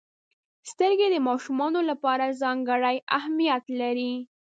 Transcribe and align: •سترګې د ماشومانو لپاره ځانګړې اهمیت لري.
•سترګې 0.71 1.07
د 1.11 1.17
ماشومانو 1.27 1.79
لپاره 1.89 2.37
ځانګړې 2.41 2.95
اهمیت 3.17 3.63
لري. 3.81 4.13